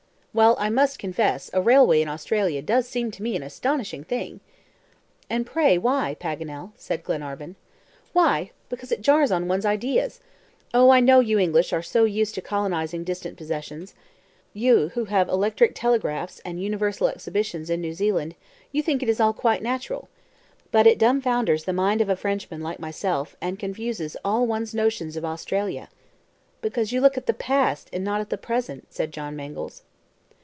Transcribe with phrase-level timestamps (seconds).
[0.33, 4.39] Well, I must confess, a railway in Australia does seem to me an astonishing thing!"
[5.29, 7.57] "And pray, why, Paganel?" said Glenarvan.
[8.13, 8.51] "Why?
[8.69, 10.21] because it jars on one's ideas.
[10.73, 10.89] Oh!
[10.89, 13.93] I know you English are so used to colonizing distant possessions.
[14.53, 18.35] You, who have electric telegraphs and universal exhibitions in New Zealand,
[18.71, 20.07] you think it is all quite natural.
[20.71, 24.73] But it dumb founders the mind of a Frenchman like myself, and confuses all one's
[24.73, 25.89] notions of Australia!"
[26.61, 29.83] "Because you look at the past, and not at the present," said John Mangles.